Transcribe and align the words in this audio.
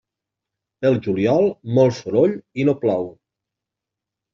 Pel 0.85 0.97
juliol, 1.09 1.47
molt 1.77 2.01
soroll 2.01 2.37
i 2.65 2.69
no 2.71 2.79
plou. 2.85 3.11